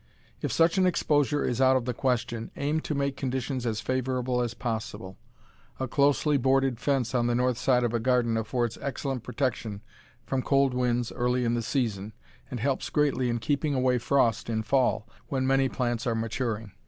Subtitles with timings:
[0.41, 4.41] If such an exposure is out of the question, aim to make conditions as favorable
[4.41, 5.19] as possible.
[5.79, 9.83] A closely boarded fence on the north side of a garden affords excellent protection
[10.25, 12.13] from cold winds early in the season,
[12.49, 16.71] and helps greatly in keeping away frost in fall, when many plants are maturing.